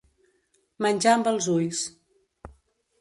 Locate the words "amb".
1.17-1.29